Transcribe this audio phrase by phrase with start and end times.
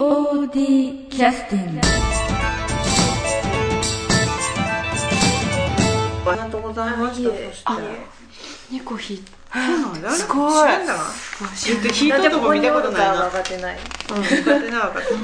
[0.00, 1.80] POD キャスティング
[6.24, 7.28] ありがとうございました。
[7.30, 11.00] そして、2個引いそうなんすごい知らんだな。
[11.66, 13.24] 言って引いたとこ見たことないな。
[13.24, 13.78] 分かってない
[14.16, 15.02] うん、分かってなかった。
[15.02, 15.18] すご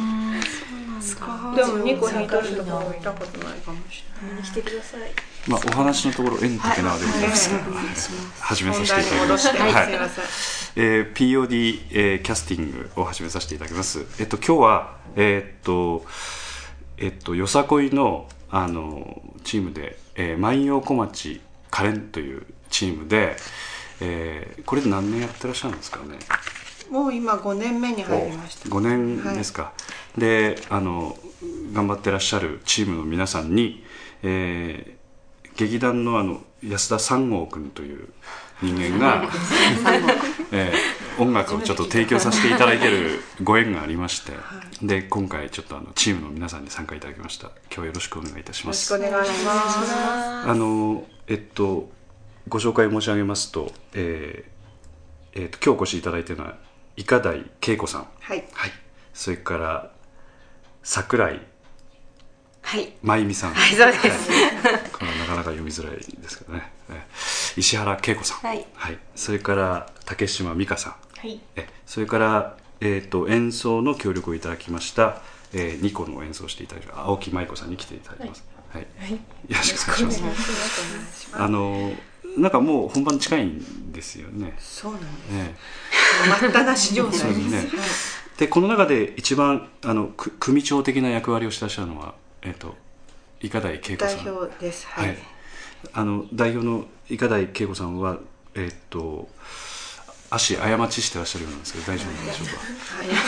[1.56, 4.34] でも二個引いた人とかも見たことないかもしれない。
[4.36, 5.00] 見に来てください
[5.48, 7.60] まあ、お話のところ縁竹縄でございますが、
[8.40, 9.48] 始めさせていただきます。
[9.48, 9.88] はい。
[10.76, 14.04] えー POD、えーキャスティングを始めさせていただきます。
[14.18, 16.04] えっと、今日は、えーっと、
[16.98, 23.36] えっと、よさこいの、あの、チームで、えー万葉小町カレンというチームで、
[24.00, 26.18] えーこれで何年やってらっしゃるんですかね？
[26.90, 28.68] もう今五年目に入りました。
[28.68, 29.72] 5年ですか、
[30.16, 31.16] であの
[31.72, 33.84] 頑張ってらっしゃるチームの皆さんに、
[34.22, 34.96] えー
[35.56, 38.10] 劇団のあの安田三郷君という
[38.60, 39.24] 人間が、
[40.52, 44.32] えー音楽をちょっと提供させていただいてるご縁がありまして、
[44.82, 47.46] で今回ちょっとあのチームの皆さんに参加いただきました。
[47.46, 49.52] 今日はよろしくお願いいたしよろしますくお願いしま
[50.44, 50.50] す。
[50.50, 51.88] あのえっと
[52.48, 56.56] ご紹介申し上げますと,、えーえーと今日お越しいただいているのは
[56.96, 58.08] 伊香台恵子さん。
[58.20, 58.44] はい。
[58.52, 58.70] はい、
[59.12, 59.90] それから
[60.82, 61.40] 桜井。
[62.62, 62.92] はい。
[63.02, 64.28] 真由美さん、はいそうです。
[64.92, 67.06] これはなかなか読みづらいですけどね、え
[67.56, 68.66] 石原恵子さん、はい。
[69.14, 71.38] それから竹島美香さん、はい。
[71.54, 75.22] えそれから、えー、と演奏の協力をいただきました、
[75.52, 78.82] えー、ニコの演奏をしていただきました青木舞子さんに来ていただきます、はい。
[78.82, 78.88] よ
[79.48, 81.30] ろしくお願いします。
[81.34, 81.92] あの
[82.36, 85.30] なんかもう本番近いんですよねそうなんです。
[85.32, 85.54] ね
[86.28, 87.18] 待ったなし状態で。
[87.18, 87.68] すすね
[88.38, 92.74] でこの中で一番あのく組長的な役割をしてらっしゃるのは、えっと
[93.40, 94.86] 伊香台恵子さん代表です。
[94.88, 95.16] ははいい。
[95.92, 98.18] あの代表の伊香台恵子さんは
[98.54, 99.28] えっと
[100.28, 102.60] 足過ちしてらっしゃるようなんですけど大丈夫なんでしょうか？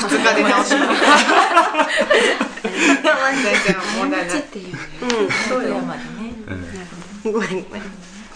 [0.08, 1.00] 二日で直します。
[3.38, 4.40] 全然問題ない。
[4.40, 4.74] っていう
[5.48, 5.74] そうよ。
[5.76, 6.04] 山でね
[7.24, 7.82] えごめんごめん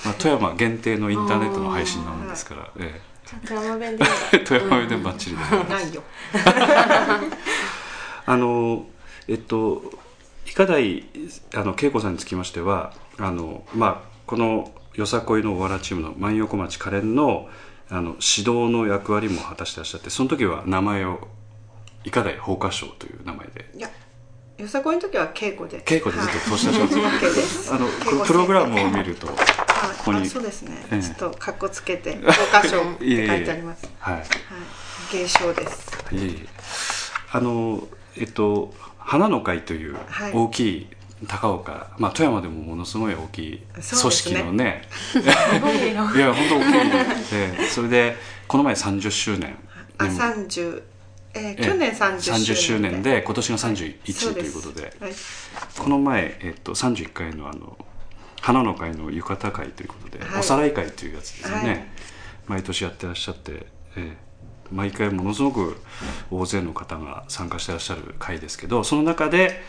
[0.05, 3.00] まあ、富山限定のインターネットの配信なもんですから、え
[3.47, 6.03] 富山弁でえ富山弁でバッチリでないよ。
[8.27, 8.87] あの
[9.28, 9.82] えっと
[10.47, 11.06] 伊香台
[11.54, 17.48] あの恵子さんにつきましてはあの、まあ、このよさこいのお笑いチームの万葉小町可憐の
[17.88, 21.28] あの指導の役割も果たしてらっしゃってその時は名前を
[22.04, 23.71] 伊香台法華賞という名前で。
[23.77, 23.91] いや、
[24.59, 25.81] よさこいの時は稽古で。
[25.82, 27.72] 稽古でずっと通し出します、はい OK です。
[27.72, 27.87] あの
[28.25, 29.32] プログラムを見るとあ
[30.05, 30.23] ここに。
[30.23, 31.03] あそうですね、ええ。
[31.03, 33.89] ちょっと格好つけて教科書って書いてあります。
[33.99, 34.15] はい。
[34.15, 34.25] はい
[35.13, 36.47] 芸賞ですいえいえ。
[37.33, 37.87] あの
[38.17, 40.33] えっと花の会というはい。
[40.33, 40.87] 大きい
[41.29, 44.89] 高岡、まあ、富山でもものすごい大きい組織のね。
[45.15, 45.27] い
[46.19, 48.17] や本当大きいでそれで
[48.49, 49.57] この前30周年。
[49.99, 50.83] あにも三十
[51.34, 51.65] えーええ。
[51.65, 55.13] 去年30周年30周年で今年がそ31うでということで、はい。
[55.79, 57.77] この前、えっと、31回のあの
[58.42, 60.41] 花の会の浴衣会ということで、はい。
[60.41, 61.86] おさらい会というやつですよね、はい。
[62.48, 63.66] 毎年やってらっしゃって、
[63.97, 64.32] ええ
[64.72, 65.76] 毎回ものすごく
[66.30, 69.60] 大勢の方が参加してらっしゃる会ですけどその中で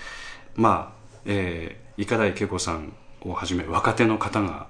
[0.56, 4.68] まあ、えー、伊香台恵子さんをはじめ若手の方が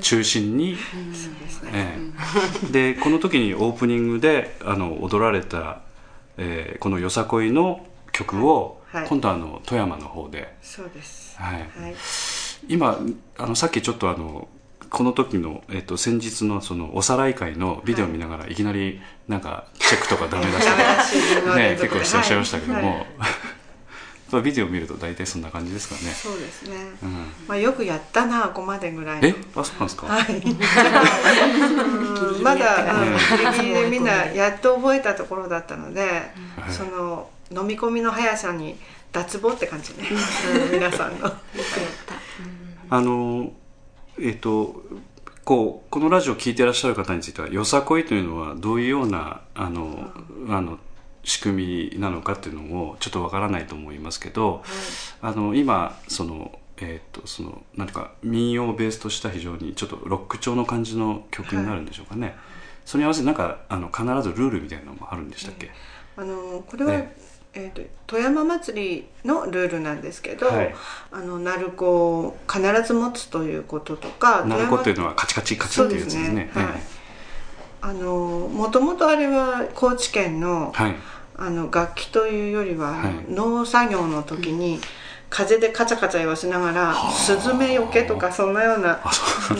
[0.00, 0.76] 中心に、
[1.72, 1.98] え
[2.68, 5.80] えでこの時にオープニングであの踊られた、
[6.36, 9.02] えーこのよさこいの曲を、はい。
[9.02, 9.08] はい。
[9.08, 11.36] 今度はあの富山の方で、そうです。
[11.38, 11.60] はい。
[11.60, 11.94] はい
[12.68, 12.98] 今
[13.36, 14.48] あのさっきちょっとあの
[14.90, 24.42] この時の、えっと、先日のそのおさらい会のビデオ見ながら、い、きなりなんかチェックとかダメ出し ダメ出しのね結構してらっしゃいましたけども、はい。
[24.44, 26.76] ビデオ見ると大体そんな感じですかね、そうですね。
[27.02, 29.28] うん、まあよくやったなここまでぐらいの。
[29.28, 29.34] え？
[29.56, 30.24] あそうなんですか、はい。
[32.36, 32.42] うん。
[32.42, 33.16] まだうん。
[33.38, 36.06] ギリギリでみんなやっと覚えたところだったので、は
[36.68, 36.72] い。
[36.72, 38.78] その飲み込みの速さに
[39.12, 40.04] 脱帽って感じね、
[40.64, 40.72] うん。
[40.72, 41.32] 皆さんの。
[42.90, 43.52] あの
[44.20, 44.82] えっと
[45.44, 50.10] こうこのラジオを聞いていらっしゃる方についてはよさこいというのはどういうようなあの、
[50.48, 50.78] あの
[51.24, 54.62] 仕組みなのかっていうのもちょっとわからないと思いますけど、
[55.20, 62.34] あの今そのえっとそのなんていうか民謡をベースとした非常にちょっとロック調の感じの曲になるんでしょうかね、
[62.84, 65.70] それに合わせてなんかあの必ずルールみたいなのもあるんでしたっけ、
[66.16, 67.16] あのこれは、ね
[67.54, 70.74] えー、と富山祭りのルールなんですけど、はい。
[71.10, 76.50] あの鳴子を必ず持つということとか鳴子っていうののはカチカチカチっていうやつですね。
[76.54, 76.66] はい。
[77.80, 80.96] あのもともとあれは高知県の,、はい。
[81.36, 83.32] あの楽器というよりは、はい。
[83.32, 84.80] 農作業の時に
[85.30, 89.00] 風でカチャカチャ言わせながらスズメよけとかそんなような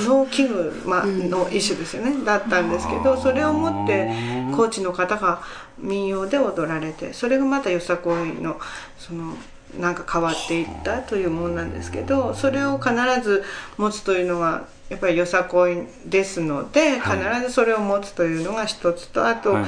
[0.07, 2.25] 農機具、まあの一種ですよね。
[2.25, 4.11] だったんですけどそれを持って
[4.57, 5.43] 高知の方が
[5.79, 8.59] 民謡で踊られてそれがまたよさこいの
[8.99, 9.35] その
[9.79, 13.45] なんか変わっていったというもんなんですけどそれを必ず
[13.77, 15.77] 持つというのがやっぱりよさこい
[16.07, 17.17] ですので必
[17.47, 19.65] ずそれを持つというのが一つとあと、はい。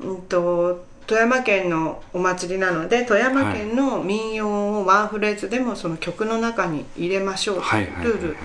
[0.00, 7.84] うんと富山県のお祭りなので富山県の民謡をワンフレーズでもその曲の中に入れましょうとはい。
[7.84, 7.88] い。
[7.88, 7.96] うはい。
[7.96, 8.06] はい。
[8.06, 8.36] ルール。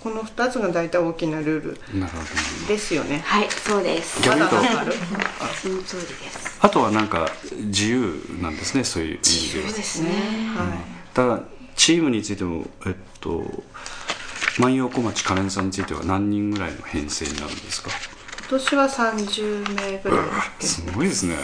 [0.00, 3.20] この2つが大体大きなルールなるほどですよね。
[3.26, 4.26] はいそうです。
[4.28, 4.92] まだわかる？
[5.60, 6.56] その通りです。
[6.60, 9.68] あとはなんか自由なんですねそういう意味では。
[9.68, 10.10] そうですね。
[10.54, 11.14] はい。
[11.14, 11.40] ただ
[11.74, 13.44] チームについてもえっと
[14.60, 17.90] 万葉小町カレンさんについては何人ぐらいの編成になるんですか？
[18.48, 20.20] 今年は30名ぐらい
[20.60, 20.74] です。
[20.86, 21.34] すごいですね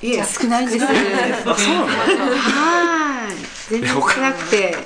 [0.00, 1.00] いえ少ないんですあそうな
[1.82, 2.36] の？
[2.36, 3.34] はい。
[3.70, 4.76] 全然少なくて。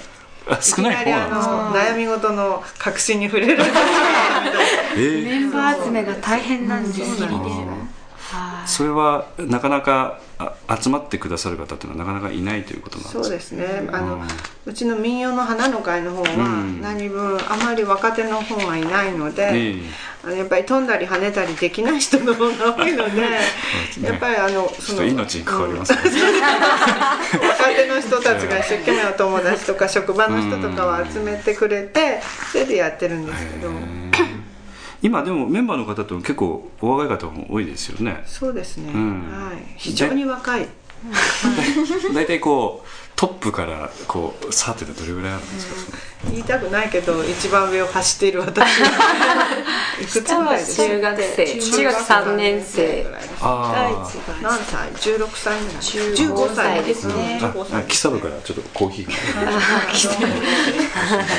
[0.49, 3.62] あ少ない方きな悩み事の核心に触れる。
[4.97, 5.25] えー。
[5.25, 7.06] メンバー集めが大変なんですよ。
[7.29, 7.37] ね
[8.67, 13.25] それはなかなかあ集まってくださる方っていうのはなかなかいないということなんですか？
[13.25, 13.88] そうですね。
[13.93, 14.23] あの、
[14.67, 16.81] うちの民謡の花の会の方はうん。
[16.81, 19.82] 何分あまり若手の方がいないので、ええ。
[20.25, 23.40] あのやっぱり飛んだり跳ねたりできない人の方が多いのでね。
[24.02, 32.20] やっぱりあのちょっと命に関わりますね、若手の人たちが一生懸命お友達とか職場の人とかを集めてくれて
[32.50, 33.70] それでやってるんですけど
[35.02, 38.22] 今でもメンバーの方と結構お若い方も多いですよね。
[38.25, 39.20] そうですね、うん。
[39.31, 40.69] はい、非常に若い。
[42.14, 45.96] 大体こうトップからこうさててどれぐらいあるんですか、
[46.28, 48.82] 言いたくないけど一番上を走っている私。
[48.82, 48.88] は
[50.02, 50.88] いくつぐらいですか？
[50.88, 51.60] 中学生。
[51.60, 53.06] 中学3年生。
[53.40, 54.02] あ
[54.42, 55.76] 何歳？16歳ぐらい。
[55.76, 57.38] 15 15歳ですね。
[57.40, 57.80] うんあ15歳。
[57.80, 59.06] あキサブからちょっとコーヒー。
[59.46, 59.52] が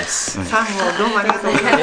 [0.06, 1.74] サンゴどうもありがとうござい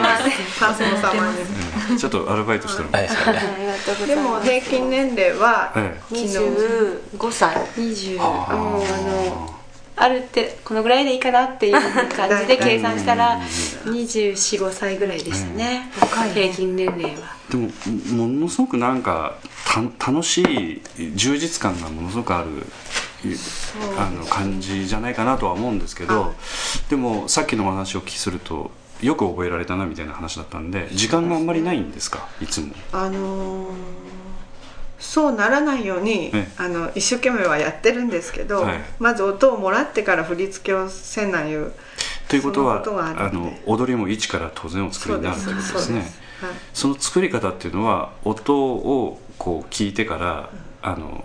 [0.00, 0.58] ます。
[0.58, 1.50] サンゴ様です
[1.90, 3.42] うんちょっとアルバイトしてるんですありが
[3.84, 4.16] とうござでい。
[4.16, 6.26] ますも平均年齢はえ昨日。
[6.38, 7.56] 25歳。
[7.76, 8.56] 20あー。
[8.56, 9.41] もうあの
[10.02, 11.72] あるってこのぐらいでいいかなっていう
[12.16, 13.40] 感じで 計算したら
[13.84, 15.90] 245歳ぐらいでしたね。
[16.34, 17.36] 平均年齢は。
[17.50, 17.68] でも
[18.26, 19.34] ものすごくなんか
[19.98, 20.82] た楽しい
[21.14, 22.48] 充実感がものすごくある
[23.30, 23.34] い
[23.98, 26.90] あの感じじゃないかなとは思うんですけど、はい。
[26.90, 28.70] でもさっきのお話をお聞きすると
[29.02, 32.26] よく覚えられたなみたいな話だったんで時間があんまりないんですか？
[32.40, 32.74] いつも。
[32.92, 33.68] あのー
[35.02, 36.48] そうならないようにええ。
[36.56, 38.80] あの一生懸命はやってるんですけど、はい。
[39.00, 41.72] まず音をもらってから振り付けをせんなんいう
[42.28, 42.82] ということは
[43.18, 45.92] あの踊りも一から当然お作りになるということです。
[45.92, 50.50] ねはい、その作り方っていうのは音をこう聞いてから
[50.80, 51.24] あの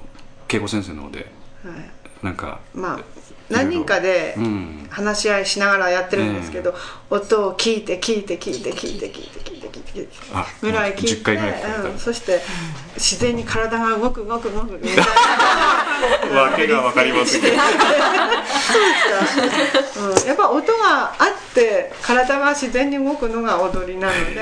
[0.49, 1.31] 恵子先生の方で
[1.63, 2.25] はい。
[2.25, 2.99] なんかまあ
[3.49, 4.87] 何人かでうん。
[4.89, 6.73] 話し合いしながらやってるんですけど、
[7.09, 9.56] 音を聞いて聞いて聞いて聞いて聞いて聞いて
[9.97, 11.89] 聞いて聞いてあぐらい聞い10て、回ぐらい聞いた。
[11.89, 12.41] うん、そして
[12.95, 14.97] 自然に体が動く動く動くみたい
[16.33, 17.53] なわけがわかりませんけど。
[17.53, 17.59] うん、
[20.27, 24.41] やっぱ音があって体が自然に動くのが踊りなので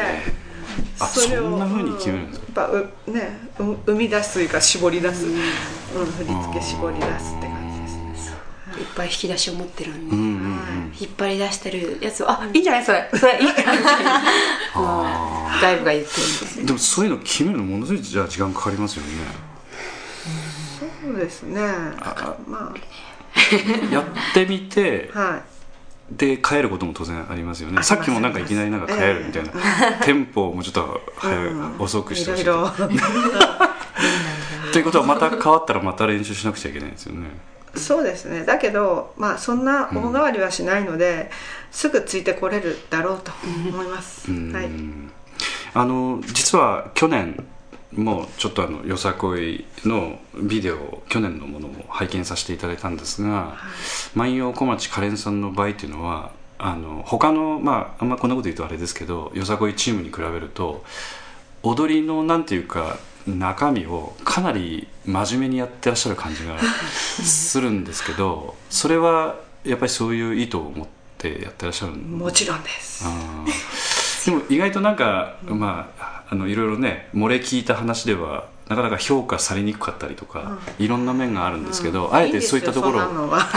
[0.99, 2.61] あそんな風に決めるんですか？
[2.61, 7.47] やっぱうねう生み出すというか絞り出す、うん、振り付け絞り出すって
[8.95, 10.93] ぱい引き出しを持ってるんで、うんうんうん。
[10.99, 13.09] 引っ張り出してるやつをあいいんじゃないそれ。
[13.13, 13.83] それいい感じ。
[15.61, 16.07] 外部が言ってるんで。
[16.07, 19.11] すでもそういうの決めるのものすごいじゃあ時間かかりますよね。
[20.79, 21.61] そうですね。
[22.01, 22.73] あま
[23.91, 25.41] やってみてあはい。
[26.11, 27.81] で帰ることも当然ありますよね。
[27.83, 29.51] さっきもなんかいきなりなんか帰るみたいな、
[30.03, 31.75] テンポをもうちょっと早く、うん。
[31.79, 32.71] 遅くしてほしいと。
[34.79, 37.27] い うことはまた変わったらまた練習しなくちゃいけないんですよね
[37.75, 38.43] そうですね。
[38.45, 41.29] だけどまあそんな大変わりはしないので、
[41.71, 43.31] すぐついてこれるだろうと
[43.69, 44.53] 思います、うん。
[44.53, 44.69] はい。
[45.73, 47.45] あの実は去年
[47.91, 53.57] もちょっとあのよさこいのビデオを去年のものも拝見させていただいたんですが、
[54.15, 60.83] 万葉小町カレンさんの場合っていうのはあの他のまああんまこんなこと言うとあれですけどよさこいチームに比べると
[61.63, 66.57] 踊りのなんていうか中身をかなり真面目にやってらっしゃる感じが
[67.23, 73.05] するんですけど それはやっぱりそういう意図を持ってやってらっしゃるんもちろんです。
[74.25, 83.47] でも意外となんか、まああのいろいろね漏れ聞いた話ではなかなか評価されにくかったりとか、いろんな面があるんですけど、あえてそういったところを いいんですよそんなのは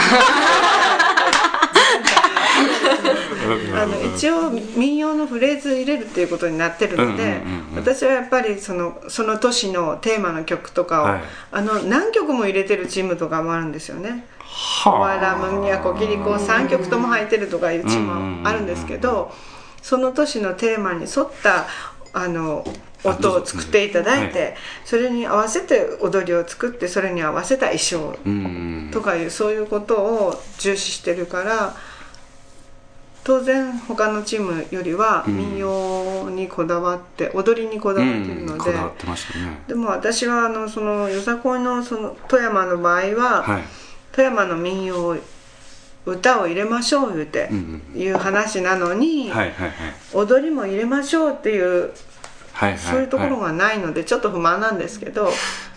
[3.74, 7.42] あの一応民謡のフレーズ入れるっていうことになってるので、
[7.76, 11.22] 私はやっぱりそのその年のテーマの曲とかを、はい。
[11.52, 14.26] あの何曲も入れてるチームとかもあるんですよね。
[14.48, 19.32] はわらむにゃこきりこ3曲とも入ってるとかいうチームもあるんですけど
[19.82, 21.66] その年のテーマに沿った
[22.12, 22.64] あの
[23.04, 31.76] 音を作っていただいはてそれに合わせて踊りを作ってそれに合わせた衣装うんとかいうそういうことを重視してるから
[33.28, 35.36] 当然他のチームよりはうん。
[35.36, 38.58] 民謡にこだわって踊りにこだわってるので。
[38.58, 39.62] こだわってましたね。
[39.68, 43.62] でも私はあのそのよさこいのその富山の場合は、はい。
[44.12, 45.18] 富山の民謡
[46.06, 49.72] 歌を入れましょう言うてうんいう話なのに、はいはいはい。
[50.14, 51.92] 踊りも入れましょうっていう
[52.54, 55.30] はいはいそういうところはいがないのでちょっと不満なんですけど、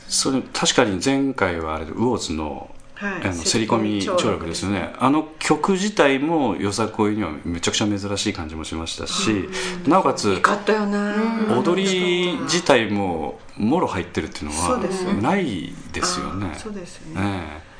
[0.07, 3.23] それ確かに前回はあれでウォーズのはい。
[3.23, 4.93] あの競り込み聴録ですよね。
[4.99, 9.49] あの曲自体もよさこいにはめちゃくちゃ珍しい感じもしましたし
[9.87, 11.15] なおかつよかったよな
[11.57, 14.77] 踊り自体ももろ入ってるっていうのは
[15.19, 16.53] ないですよね。
[16.55, 17.71] そうですよね、え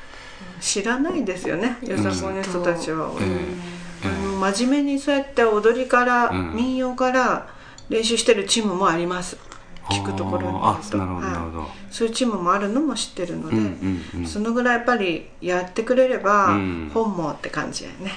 [0.60, 4.08] 知らないですよねよさこいの人たちは、えええ。
[4.08, 6.54] あの真面目にそうやって踊りから、うん。
[6.54, 7.48] 民謡から
[7.88, 9.36] 練習してるチームもあります
[9.90, 11.58] 聞くところになるほどなるほど。
[11.60, 11.68] はい。
[11.90, 14.26] そういうチームもあるのも知ってるので、うんうんうん。
[14.26, 16.90] そのぐらいやっぱりやってくれれば、うん。
[16.92, 18.12] 本望って感じやね、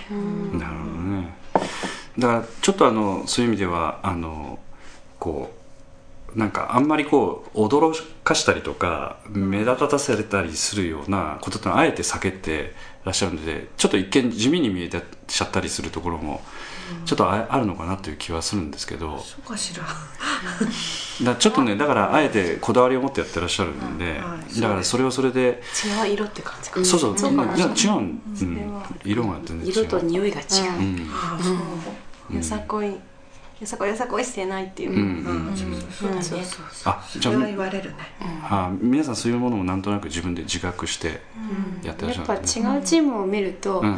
[0.53, 1.35] なるほどね。
[2.17, 4.59] だからちょっとあのそういう意味ではあの
[5.19, 5.51] こ
[6.35, 7.93] うなんかあんまりこう驚
[8.23, 12.73] かしたりとか目立たせたりするようなことってのはあえて避けて
[13.05, 16.41] らっしゃるのでちょっと一見地味に見えてちゃったりするところも
[17.05, 19.19] ちょっとああるのかなという気はするんですけど。
[19.19, 19.83] そうかしら。
[21.23, 24.61] だちょっとねだからあえてこだわりを持ってやってらっしゃるんではい。
[24.61, 25.61] だからそれをそれで。
[26.05, 26.83] 違う色って感じか。
[26.83, 27.17] そうそう。
[27.17, 27.47] そうか違
[27.87, 29.71] うん、うん、色が全然違う。
[29.71, 31.09] 色と匂いが違う、うん。
[31.11, 32.87] あよさこい。
[32.87, 32.95] よ
[33.63, 34.91] さこいよさこいしてないっていう。
[34.91, 36.21] う、んそう、うん。
[36.21, 36.41] そうそうう。
[36.41, 37.97] んそうあじゃあそれは言われるね。
[38.43, 41.21] あ皆さんそういうものもなんとなく自分で自覚して
[41.81, 42.81] やってらっしゃやっぱ違うるんですね。
[42.83, 43.97] チームを見ると、うん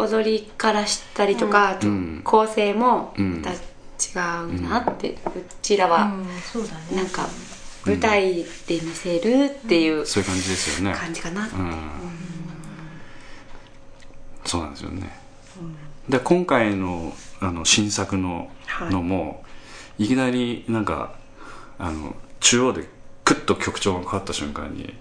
[0.00, 2.20] 踊りから知ったりとか、うん。
[2.24, 3.42] 構成もうん。
[3.42, 3.56] また違
[4.44, 5.16] うなって、う
[5.60, 6.10] ちらは
[6.94, 7.28] なんか
[7.84, 8.34] 舞台
[8.66, 10.96] で見せるっていうそういう感じですよね。
[10.96, 11.50] 感じかな、うん。
[14.46, 15.18] そうなんですよね。
[16.08, 18.90] で今回のあの新作のはい。
[18.90, 19.44] のも、
[19.98, 21.14] い、きなりなんか
[21.78, 22.88] あの中央で
[23.24, 24.94] クッと曲調が変わった瞬間に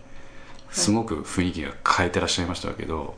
[0.72, 3.16] すごく雰囲気が変えてらっしゃいましたけど。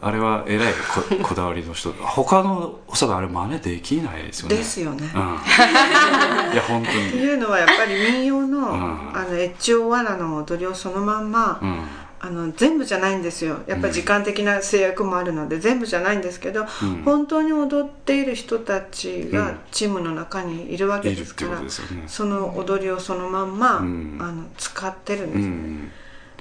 [0.00, 1.92] あれはえらいこ こだわりの人。
[1.92, 4.56] 他のおそばあれ真似できないですよね。
[4.56, 5.10] ですよね。
[5.14, 5.20] うん、
[6.52, 9.16] いや本当ってにいうのはやっぱり民謡の,、ん。
[9.16, 11.80] あの越中わらの踊りをそのまんま、うん。
[12.18, 13.58] あの全部じゃないんですよ。
[13.66, 17.02] やっぱり時間的な制約もあるので、全部じゃないんですけど、うん。
[17.04, 19.58] 本当に踊っている人たちがうん。
[19.70, 22.04] チームの中にいるわけですから、とですよね。
[22.06, 24.18] その踊りをそのまんま、うん。
[24.20, 25.92] あの使ってるんでうすよね、ん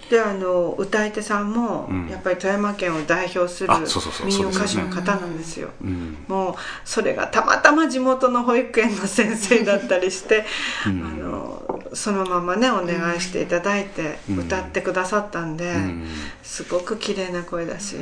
[0.09, 2.07] であの歌い手さんも、うん。
[2.07, 5.69] やっぱり富山県を代表するあそうそうそう民謡歌手の方なんですよ。
[5.81, 6.17] うん。
[6.27, 10.45] もうそれがたまたま地元の保育園の先生だったりして、
[10.85, 11.03] うん。
[11.03, 14.39] あのそのままねお願いしていただいてうん。
[14.39, 16.07] 歌ってくださったんで、うん。
[16.43, 17.95] すごく綺麗な声だし、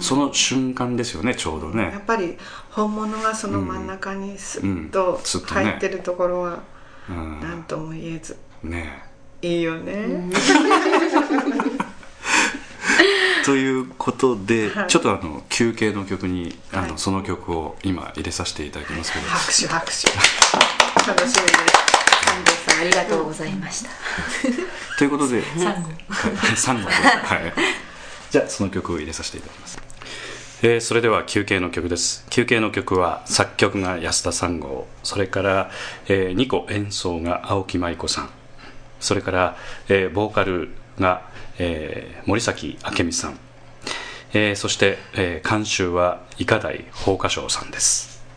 [0.00, 2.38] その瞬間ですよねちょうどやっね、ぱり
[2.70, 4.90] 本物がその真ん中にスッうん。
[4.90, 6.60] と入ってるところは
[7.10, 8.36] うん、何とも言えず。
[8.62, 9.10] ね。
[9.44, 10.30] いいよね、
[13.44, 14.86] ということで、はい。
[14.88, 16.92] ちょっとあの休憩の曲にあの、はい。
[16.96, 20.08] その曲を今入れさせていただきますけど、拍手拍手。
[21.06, 21.92] 楽しみです。
[22.28, 23.90] 安藤さんありがとうございました。
[24.98, 25.42] ということで
[26.56, 27.52] 三号ですはい。
[28.30, 29.78] じゃあその曲を入れさせていただきます。
[30.62, 32.24] えーそれでは休憩の曲です。
[32.30, 35.70] 休憩の曲は作曲が安田三号それから、
[36.06, 38.30] え2個演奏が青木舞子さん。
[39.00, 39.56] それから、
[39.88, 41.22] えーボーカルが、
[41.58, 43.38] えー森崎明美さん、
[44.32, 48.22] えーそして、えー監修は医科大法科省さんです「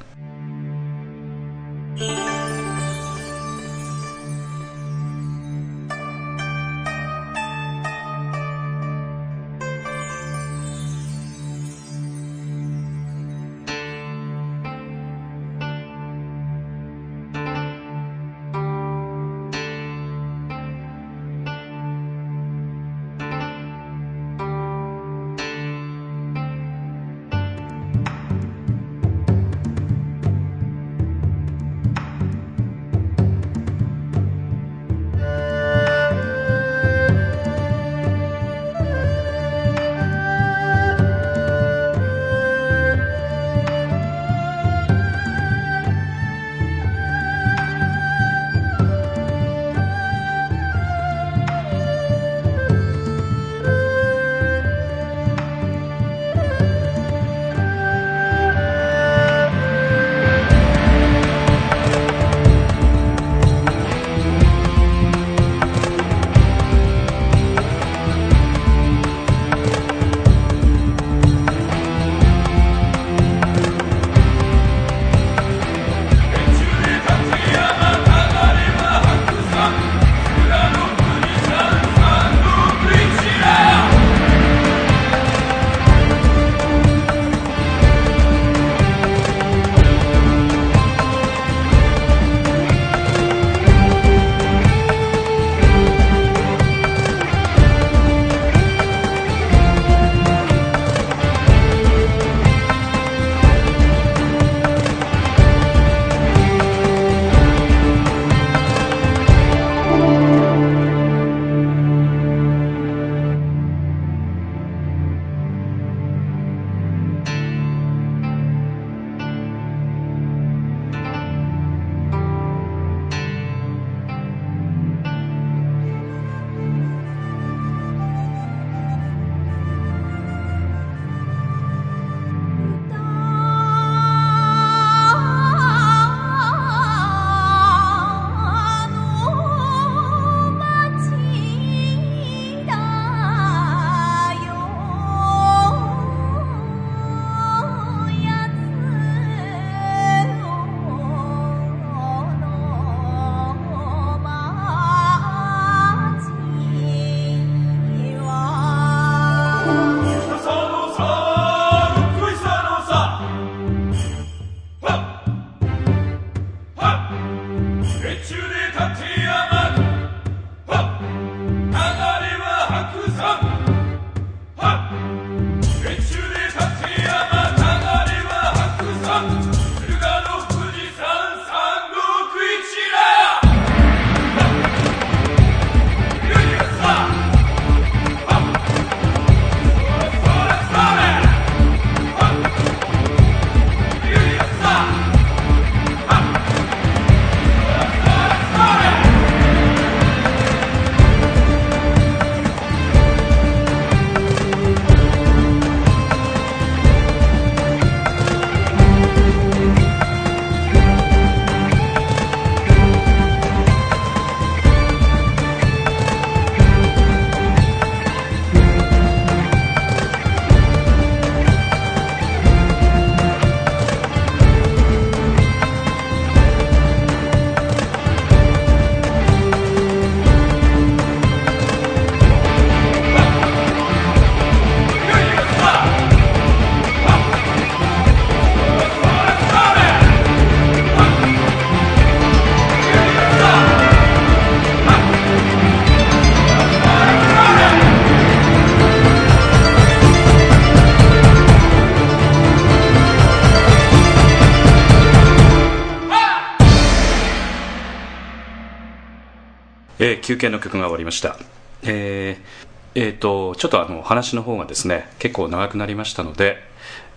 [260.00, 261.38] えー休憩の曲が終わりました。
[261.84, 266.58] えーえーとちょっとあの話の方がですね結構長くなりましたので、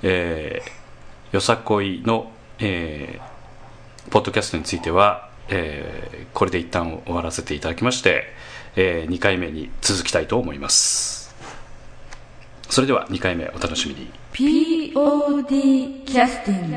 [0.03, 0.79] えー
[1.35, 8.25] よさこいの、えーポッドキャストについては、えーこれで一旦終わらせていただきまして、
[8.77, 11.35] え2回目に続きたいと思います。
[12.71, 14.11] それでは2回目お楽しみに。
[14.33, 16.77] POD キャスティング